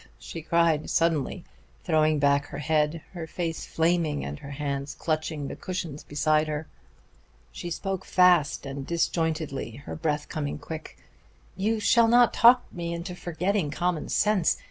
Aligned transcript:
she 0.17 0.41
cried, 0.41 0.89
suddenly 0.89 1.45
throwing 1.83 2.17
back 2.17 2.47
her 2.47 2.57
head, 2.57 3.03
her 3.13 3.27
face 3.27 3.67
flaming 3.67 4.25
and 4.25 4.39
her 4.39 4.49
hands 4.49 4.95
clutching 4.95 5.47
the 5.47 5.55
cushions 5.55 6.03
beside 6.03 6.47
her. 6.47 6.65
She 7.51 7.69
spoke 7.69 8.03
fast 8.03 8.65
and 8.65 8.87
disjointedly, 8.87 9.83
her 9.85 9.95
breath 9.95 10.27
coming 10.27 10.57
quick. 10.57 10.97
"You 11.55 11.79
shall 11.79 12.07
not 12.07 12.33
talk 12.33 12.63
me 12.73 12.95
into 12.95 13.13
forgetting 13.13 13.69
common 13.69 14.09
sense. 14.09 14.57